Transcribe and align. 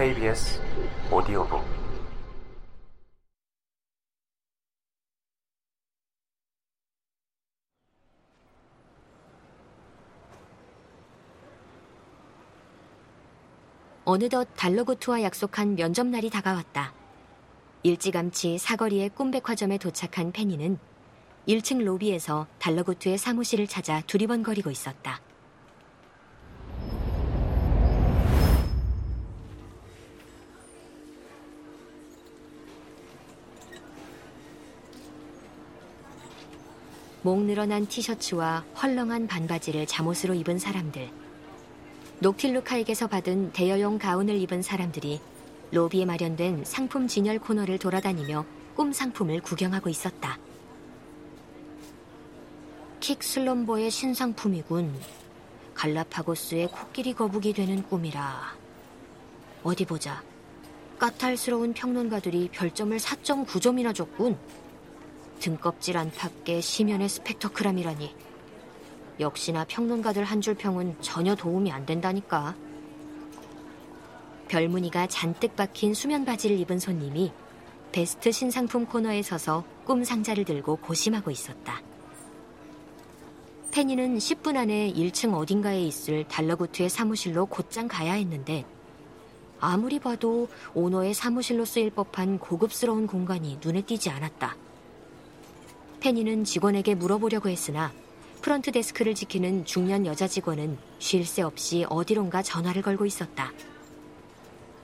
KBS 0.00 0.58
오디오북 1.12 1.62
어느덧 14.06 14.48
달러고트와 14.56 15.20
약속한 15.20 15.74
면접날이 15.74 16.30
다가왔다. 16.30 16.94
일찌감치 17.82 18.56
사거리의 18.56 19.10
꿈백화점에 19.10 19.76
도착한 19.76 20.32
페니는 20.32 20.78
1층 21.46 21.84
로비에서 21.84 22.46
달러고트의 22.58 23.18
사무실을 23.18 23.66
찾아 23.66 24.00
두리번거리고 24.06 24.70
있었다. 24.70 25.20
목 37.30 37.42
늘어난 37.42 37.86
티셔츠와 37.86 38.64
헐렁한 38.82 39.28
반바지를 39.28 39.86
잠옷으로 39.86 40.34
입은 40.34 40.58
사람들. 40.58 41.08
녹틸루카에게서 42.18 43.06
받은 43.06 43.52
대여용 43.52 43.98
가운을 43.98 44.34
입은 44.34 44.62
사람들이 44.62 45.20
로비에 45.70 46.06
마련된 46.06 46.64
상품 46.64 47.06
진열 47.06 47.38
코너를 47.38 47.78
돌아다니며 47.78 48.44
꿈 48.74 48.92
상품을 48.92 49.42
구경하고 49.42 49.88
있었다. 49.88 50.40
킥 52.98 53.22
슬럼버의 53.22 53.92
신상품이군. 53.92 54.92
갈라파고스의 55.74 56.66
코끼리 56.66 57.14
거북이 57.14 57.52
되는 57.52 57.84
꿈이라. 57.84 58.56
어디 59.62 59.84
보자. 59.84 60.20
까탈스러운 60.98 61.74
평론가들이 61.74 62.48
별점을 62.50 62.98
4.9점이나 62.98 63.94
줬군. 63.94 64.36
등껍질 65.40 65.96
안팎의 65.96 66.62
심연의 66.62 67.08
스펙터크람이라니. 67.08 68.14
역시나 69.18 69.64
평론가들 69.64 70.24
한 70.24 70.40
줄 70.40 70.54
평은 70.54 70.96
전혀 71.00 71.34
도움이 71.34 71.72
안 71.72 71.84
된다니까. 71.84 72.54
별무늬가 74.48 75.06
잔뜩 75.06 75.56
박힌 75.56 75.94
수면 75.94 76.24
바지를 76.24 76.58
입은 76.60 76.78
손님이 76.78 77.32
베스트 77.92 78.30
신상품 78.32 78.86
코너에 78.86 79.22
서서 79.22 79.64
꿈 79.84 80.04
상자를 80.04 80.44
들고 80.44 80.76
고심하고 80.76 81.30
있었다. 81.30 81.80
페니는 83.70 84.18
10분 84.18 84.56
안에 84.56 84.92
1층 84.92 85.34
어딘가에 85.34 85.80
있을 85.82 86.24
달러구트의 86.26 86.88
사무실로 86.88 87.46
곧장 87.46 87.86
가야 87.86 88.14
했는데 88.14 88.64
아무리 89.60 90.00
봐도 90.00 90.48
오너의 90.74 91.14
사무실로 91.14 91.64
쓰일 91.64 91.90
법한 91.90 92.38
고급스러운 92.38 93.06
공간이 93.06 93.58
눈에 93.62 93.82
띄지 93.82 94.10
않았다. 94.10 94.56
페니는 96.00 96.44
직원에게 96.44 96.94
물어보려고 96.94 97.48
했으나 97.48 97.92
프런트 98.40 98.72
데스크를 98.72 99.14
지키는 99.14 99.66
중년 99.66 100.06
여자 100.06 100.26
직원은 100.26 100.78
쉴 100.98 101.26
새 101.26 101.42
없이 101.42 101.84
어디론가 101.88 102.42
전화를 102.42 102.82
걸고 102.82 103.04
있었다. 103.06 103.52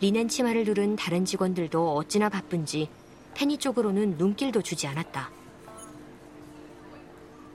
리넨 0.00 0.28
치마를 0.28 0.64
두른 0.64 0.94
다른 0.94 1.24
직원들도 1.24 1.96
어찌나 1.96 2.28
바쁜지 2.28 2.90
페니 3.34 3.56
쪽으로는 3.58 4.16
눈길도 4.18 4.62
주지 4.62 4.86
않았다. 4.86 5.30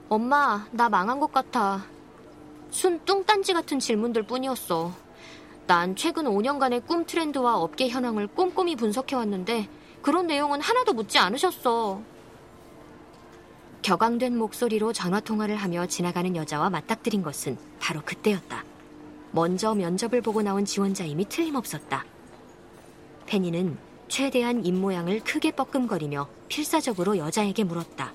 엄마, 0.10 0.68
나 0.72 0.90
망한 0.90 1.20
것 1.20 1.32
같아. 1.32 1.86
순 2.72 3.00
뚱딴지 3.06 3.54
같은 3.54 3.80
질문들 3.80 4.24
뿐이었어. 4.24 4.92
난 5.68 5.96
최근 5.96 6.26
5년간의 6.26 6.86
꿈 6.86 7.06
트렌드와 7.06 7.58
업계 7.58 7.88
현황을 7.88 8.28
꼼꼼히 8.28 8.76
분석해왔는데 8.76 9.70
그런 10.02 10.28
내용은 10.28 10.60
하나도 10.62 10.94
묻지 10.94 11.18
않으셨어. 11.20 12.02
격앙된 13.82 14.38
목소리로 14.38 14.94
전화통화를 14.94 15.56
하며 15.56 15.88
지나가는 15.88 16.36
여자와 16.36 16.70
맞닥뜨린 16.70 17.24
것은 17.24 17.58
바로 17.80 18.02
그때였다. 18.02 18.64
먼저 19.32 19.74
면접을 19.74 20.22
보고 20.22 20.42
나온 20.42 20.66
지원자임이 20.66 21.26
틀림없었다. 21.30 22.06
페니는 23.26 23.78
최대한 24.08 24.66
입모양을 24.66 25.22
크게 25.22 25.52
뻐끔거리며 25.52 26.28
필사적으로 26.48 27.18
여자에게 27.18 27.64
물었다. 27.64 28.14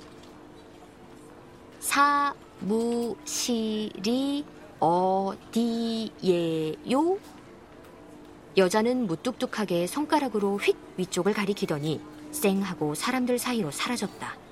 사무실이 2.60 4.44
어디예요? 4.78 6.06
여자는 8.56 9.06
무뚝뚝하게 9.06 9.86
손가락으로 9.86 10.58
휙 10.58 10.76
위쪽을 10.96 11.32
가리키더니 11.32 12.00
쌩 12.30 12.62
하고 12.62 12.94
사람들 12.94 13.38
사이로 13.38 13.70
사라졌다. 13.70 14.45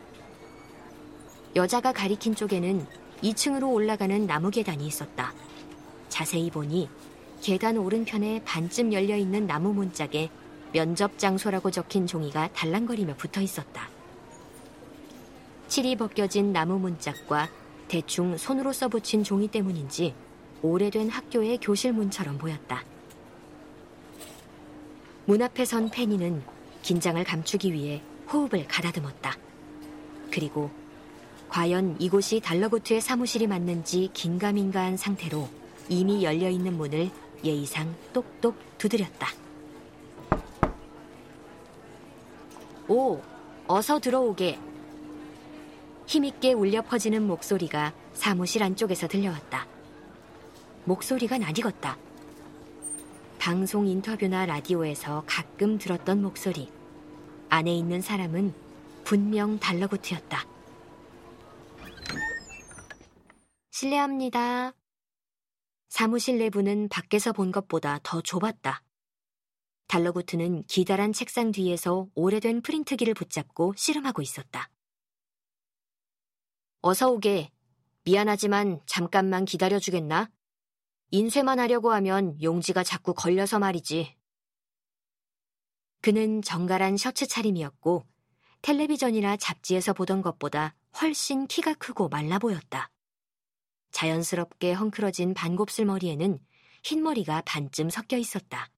여자가 1.56 1.92
가리킨 1.92 2.34
쪽에는 2.34 2.84
2층으로 3.22 3.72
올라가는 3.72 4.26
나무 4.26 4.50
계단이 4.50 4.86
있었다. 4.86 5.32
자세히 6.08 6.50
보니 6.50 6.88
계단 7.40 7.76
오른편에 7.76 8.42
반쯤 8.44 8.92
열려 8.92 9.16
있는 9.16 9.46
나무 9.46 9.72
문짝에 9.72 10.30
면접 10.72 11.18
장소라고 11.18 11.70
적힌 11.70 12.06
종이가 12.06 12.48
달랑거리며 12.52 13.16
붙어 13.16 13.40
있었다. 13.40 13.88
칠이 15.68 15.96
벗겨진 15.96 16.52
나무 16.52 16.78
문짝과 16.78 17.48
대충 17.86 18.36
손으로 18.36 18.72
써붙인 18.72 19.22
종이 19.22 19.46
때문인지 19.46 20.14
오래된 20.62 21.08
학교의 21.08 21.58
교실 21.58 21.92
문처럼 21.92 22.38
보였다. 22.38 22.82
문 25.26 25.40
앞에 25.40 25.64
선 25.64 25.88
페니는 25.90 26.42
긴장을 26.82 27.22
감추기 27.22 27.72
위해 27.72 28.02
호흡을 28.32 28.66
가다듬었다. 28.66 29.36
그리고 30.30 30.70
과연 31.54 31.94
이곳이 32.00 32.40
달러고트의 32.40 33.00
사무실이 33.00 33.46
맞는지 33.46 34.10
긴가민가한 34.12 34.96
상태로 34.96 35.48
이미 35.88 36.24
열려 36.24 36.50
있는 36.50 36.76
문을 36.76 37.12
예의상 37.44 37.94
똑똑 38.12 38.56
두드렸다. 38.76 39.28
오, 42.88 43.20
어서 43.68 44.00
들어오게. 44.00 44.58
힘있게 46.08 46.54
울려 46.54 46.82
퍼지는 46.82 47.24
목소리가 47.24 47.92
사무실 48.14 48.64
안쪽에서 48.64 49.06
들려왔다. 49.06 49.64
목소리가 50.86 51.38
낯익었다. 51.38 51.96
방송 53.38 53.86
인터뷰나 53.86 54.46
라디오에서 54.46 55.22
가끔 55.24 55.78
들었던 55.78 56.20
목소리. 56.20 56.68
안에 57.48 57.72
있는 57.72 58.00
사람은 58.00 58.52
분명 59.04 59.60
달러고트였다. 59.60 60.53
실례합니다. 63.84 64.72
사무실 65.90 66.38
내부는 66.38 66.88
밖에서 66.88 67.32
본 67.32 67.52
것보다 67.52 68.00
더 68.02 68.22
좁았다. 68.22 68.82
달러구트는 69.88 70.64
기다란 70.64 71.12
책상 71.12 71.52
뒤에서 71.52 72.08
오래된 72.14 72.62
프린트기를 72.62 73.12
붙잡고 73.12 73.74
씨름하고 73.76 74.22
있었다. 74.22 74.70
어서 76.80 77.10
오게. 77.10 77.50
미안하지만 78.04 78.80
잠깐만 78.86 79.44
기다려주겠나? 79.44 80.30
인쇄만 81.10 81.58
하려고 81.58 81.92
하면 81.92 82.40
용지가 82.42 82.84
자꾸 82.84 83.12
걸려서 83.12 83.58
말이지. 83.58 84.16
그는 86.00 86.40
정갈한 86.40 86.96
셔츠 86.96 87.26
차림이었고 87.26 88.06
텔레비전이나 88.62 89.36
잡지에서 89.36 89.92
보던 89.92 90.22
것보다 90.22 90.74
훨씬 91.02 91.46
키가 91.46 91.74
크고 91.74 92.08
말라 92.08 92.38
보였다. 92.38 92.93
자연스럽게 93.94 94.72
헝클어진 94.72 95.34
반곱슬 95.34 95.84
머리에는 95.86 96.40
흰머리가 96.82 97.42
반쯤 97.42 97.90
섞여 97.90 98.18
있었다. 98.18 98.68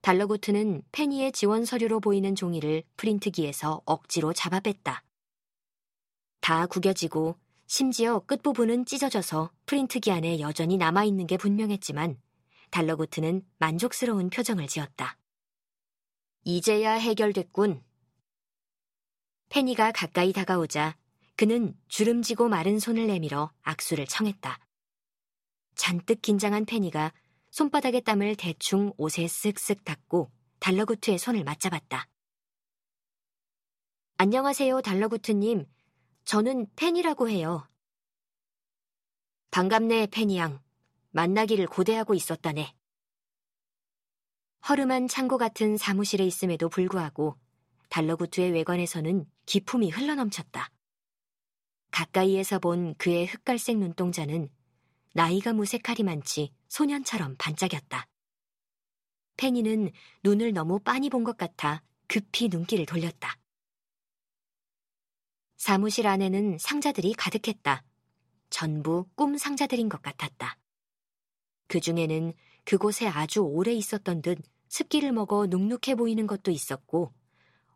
달러고트는 0.00 0.82
페니의 0.92 1.32
지원 1.32 1.64
서류로 1.64 1.98
보이는 1.98 2.36
종이를 2.36 2.84
프린트기에서 2.96 3.82
억지로 3.84 4.32
잡아 4.32 4.60
뺐다. 4.60 5.02
다 6.40 6.66
구겨지고 6.66 7.36
심지어 7.66 8.20
끝부분은 8.20 8.86
찢어져서 8.86 9.50
프린트기 9.66 10.12
안에 10.12 10.38
여전히 10.38 10.76
남아있는 10.76 11.26
게 11.26 11.36
분명했지만 11.36 12.16
달러고트는 12.70 13.44
만족스러운 13.58 14.30
표정을 14.30 14.68
지었다. 14.68 15.18
이제야 16.44 16.92
해결됐군. 16.94 17.82
페니가 19.48 19.90
가까이 19.92 20.32
다가오자 20.32 20.96
그는 21.38 21.72
주름지고 21.86 22.48
마른 22.48 22.80
손을 22.80 23.06
내밀어 23.06 23.52
악수를 23.62 24.08
청했다. 24.08 24.58
잔뜩 25.76 26.20
긴장한 26.20 26.64
페니가 26.64 27.12
손바닥의 27.52 28.00
땀을 28.00 28.34
대충 28.34 28.92
옷에 28.96 29.26
쓱쓱 29.26 29.84
닦고 29.84 30.32
달러구트의 30.58 31.16
손을 31.16 31.44
맞잡았다. 31.44 32.08
안녕하세요, 34.16 34.80
달러구트님. 34.80 35.64
저는 36.24 36.66
펜이라고 36.74 37.28
해요. 37.28 37.68
반갑네, 39.52 40.08
펜이 40.08 40.38
양. 40.38 40.60
만나기를 41.10 41.68
고대하고 41.68 42.14
있었다네. 42.14 42.74
허름한 44.68 45.06
창고 45.06 45.38
같은 45.38 45.76
사무실에 45.76 46.24
있음에도 46.24 46.68
불구하고 46.68 47.38
달러구트의 47.90 48.50
외관에서는 48.50 49.24
기품이 49.46 49.90
흘러넘쳤다. 49.90 50.72
가까이에서 51.90 52.58
본 52.58 52.94
그의 52.94 53.26
흑갈색 53.26 53.78
눈동자는 53.78 54.48
나이가 55.14 55.52
무색하리만치 55.52 56.52
소년처럼 56.68 57.36
반짝였다. 57.38 58.06
페니는 59.36 59.90
눈을 60.24 60.52
너무 60.52 60.78
빤히 60.80 61.10
본 61.10 61.24
것 61.24 61.36
같아 61.36 61.82
급히 62.08 62.48
눈길을 62.48 62.86
돌렸다. 62.86 63.36
사무실 65.56 66.06
안에는 66.06 66.58
상자들이 66.58 67.14
가득했다. 67.14 67.82
전부 68.50 69.06
꿈 69.14 69.36
상자들인 69.36 69.88
것 69.88 70.00
같았다. 70.02 70.56
그 71.66 71.80
중에는 71.80 72.32
그곳에 72.64 73.06
아주 73.06 73.40
오래 73.40 73.72
있었던 73.72 74.22
듯 74.22 74.38
습기를 74.68 75.12
먹어 75.12 75.46
눅눅해 75.46 75.96
보이는 75.96 76.26
것도 76.26 76.50
있었고, 76.50 77.12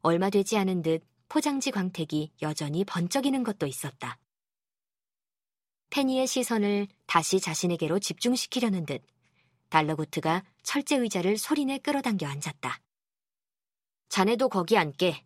얼마 0.01 0.31
되지 0.31 0.57
않은 0.57 0.83
듯 0.83 1.05
포장지 1.33 1.71
광택이 1.71 2.31
여전히 2.43 2.85
번쩍이는 2.85 3.43
것도 3.43 3.67
있었다. 3.67 4.19
페니의 5.89 6.27
시선을 6.27 6.89
다시 7.07 7.41
자신에게로 7.41 8.01
집중시키려는 8.01 8.85
듯 8.85 9.03
달러구트가 9.71 10.45
철제 10.63 10.97
의자를 10.97 11.39
소리내 11.39 11.79
끌어당겨 11.79 12.27
앉았다. 12.27 12.79
자네도 14.11 14.51
거기 14.51 14.77
앉게. 14.77 15.25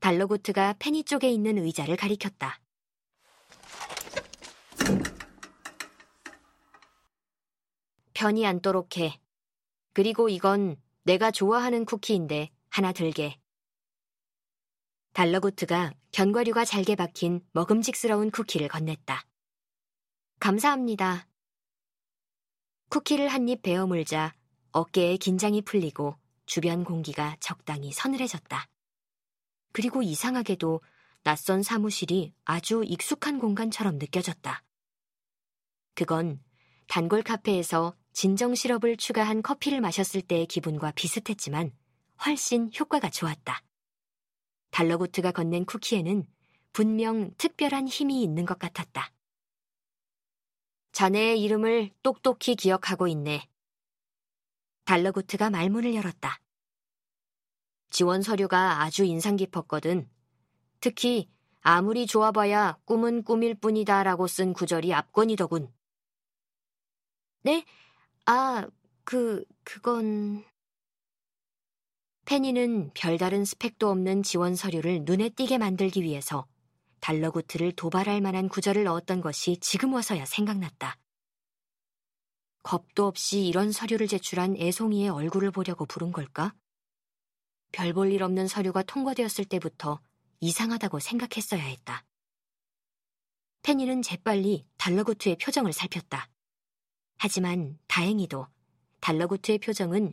달러구트가 0.00 0.74
페니 0.78 1.04
쪽에 1.04 1.30
있는 1.30 1.56
의자를 1.56 1.96
가리켰다. 1.96 2.60
편히 8.12 8.44
앉도록 8.44 8.98
해. 8.98 9.18
그리고 9.94 10.28
이건 10.28 10.76
내가 11.04 11.30
좋아하는 11.30 11.86
쿠키인데 11.86 12.50
하나 12.68 12.92
들게. 12.92 13.38
달러구트가 15.16 15.94
견과류가 16.12 16.66
잘게 16.66 16.94
박힌 16.94 17.40
먹음직스러운 17.52 18.30
쿠키를 18.30 18.68
건넸다. 18.68 19.24
감사합니다. 20.40 21.26
쿠키를 22.90 23.28
한 23.28 23.48
입 23.48 23.62
베어 23.62 23.86
물자 23.86 24.34
어깨에 24.72 25.16
긴장이 25.16 25.62
풀리고 25.62 26.18
주변 26.44 26.84
공기가 26.84 27.34
적당히 27.40 27.92
서늘해졌다. 27.92 28.66
그리고 29.72 30.02
이상하게도 30.02 30.82
낯선 31.22 31.62
사무실이 31.62 32.34
아주 32.44 32.84
익숙한 32.84 33.38
공간처럼 33.38 33.96
느껴졌다. 33.96 34.62
그건 35.94 36.44
단골 36.88 37.22
카페에서 37.22 37.96
진정 38.12 38.54
시럽을 38.54 38.98
추가한 38.98 39.40
커피를 39.40 39.80
마셨을 39.80 40.20
때의 40.20 40.44
기분과 40.44 40.90
비슷했지만 40.90 41.72
훨씬 42.26 42.70
효과가 42.78 43.08
좋았다. 43.08 43.62
달러구트가 44.76 45.32
건넨 45.32 45.64
쿠키에는 45.64 46.26
분명 46.74 47.30
특별한 47.38 47.88
힘이 47.88 48.22
있는 48.22 48.44
것 48.44 48.58
같았다. 48.58 49.10
자네의 50.92 51.40
이름을 51.40 51.92
똑똑히 52.02 52.54
기억하고 52.56 53.08
있네. 53.08 53.48
달러구트가 54.84 55.48
말문을 55.48 55.94
열었다. 55.94 56.42
지원 57.88 58.20
서류가 58.20 58.82
아주 58.82 59.04
인상 59.04 59.36
깊었거든. 59.36 60.10
특히 60.80 61.30
아무리 61.62 62.06
좋아봐야 62.06 62.76
꿈은 62.84 63.24
꿈일 63.24 63.54
뿐이다 63.54 64.02
라고 64.02 64.26
쓴 64.26 64.52
구절이 64.52 64.92
압권이더군. 64.92 65.72
네? 67.44 67.64
아, 68.26 68.68
그, 69.04 69.42
그건... 69.64 70.44
페니는 72.26 72.90
별다른 72.92 73.44
스펙도 73.44 73.88
없는 73.88 74.24
지원 74.24 74.56
서류를 74.56 75.04
눈에 75.04 75.28
띄게 75.28 75.58
만들기 75.58 76.02
위해서 76.02 76.44
달러구트를 76.98 77.70
도발할 77.72 78.20
만한 78.20 78.48
구절을 78.48 78.82
넣었던 78.82 79.20
것이 79.20 79.58
지금 79.60 79.94
와서야 79.94 80.26
생각났다. 80.26 80.98
겁도 82.64 83.06
없이 83.06 83.46
이런 83.46 83.70
서류를 83.70 84.08
제출한 84.08 84.56
애송이의 84.56 85.08
얼굴을 85.08 85.52
보려고 85.52 85.86
부른 85.86 86.10
걸까? 86.10 86.52
별 87.70 87.92
볼 87.92 88.10
일 88.10 88.24
없는 88.24 88.48
서류가 88.48 88.82
통과되었을 88.82 89.44
때부터 89.44 90.00
이상하다고 90.40 90.98
생각했어야 90.98 91.62
했다. 91.62 92.04
페니는 93.62 94.02
재빨리 94.02 94.66
달러구트의 94.78 95.36
표정을 95.36 95.72
살폈다. 95.72 96.28
하지만 97.18 97.78
다행히도 97.86 98.48
달러구트의 99.00 99.58
표정은 99.58 100.12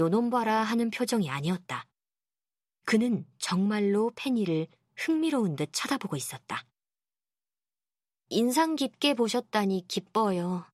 요놈 0.00 0.30
봐라 0.30 0.62
하는 0.62 0.90
표정이 0.90 1.28
아니었다. 1.28 1.86
그는 2.86 3.26
정말로 3.36 4.10
페니를 4.16 4.66
흥미로운 4.96 5.56
듯 5.56 5.68
쳐다보고 5.72 6.16
있었다. 6.16 6.64
인상 8.30 8.76
깊게 8.76 9.12
보셨다니 9.12 9.84
기뻐요. 9.88 10.66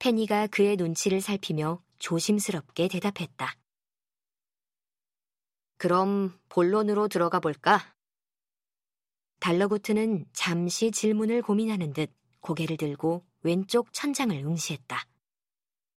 페니가 0.00 0.48
그의 0.48 0.76
눈치를 0.76 1.22
살피며 1.22 1.82
조심스럽게 1.98 2.88
대답했다. 2.88 3.56
그럼 5.78 6.38
본론으로 6.50 7.08
들어가 7.08 7.40
볼까? 7.40 7.96
달러구트는 9.40 10.26
잠시 10.34 10.90
질문을 10.90 11.40
고민하는 11.40 11.94
듯 11.94 12.12
고개를 12.40 12.76
들고 12.76 13.24
왼쪽 13.42 13.92
천장을 13.94 14.36
응시했다. 14.36 15.11